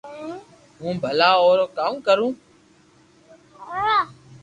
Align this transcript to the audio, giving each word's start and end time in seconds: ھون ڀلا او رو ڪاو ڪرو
ھون 0.79 0.93
ڀلا 1.03 1.29
او 1.41 1.49
رو 1.57 1.65
ڪاو 1.77 1.93
ڪرو 2.07 2.27